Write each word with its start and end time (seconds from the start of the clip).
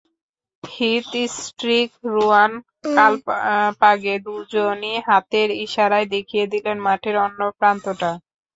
Heath 0.63 1.09
Streak, 1.37 1.89
Ruwan 2.05 2.51
Kalpage 2.95 4.15
দুজনই 4.25 4.95
হাতের 5.07 5.49
ইশারায় 5.65 6.07
দেখিয়ে 6.13 6.45
দিলেন 6.53 6.77
মাঠের 6.85 7.15
অন্য 7.25 7.39
প্রান্তটা। 7.59 8.11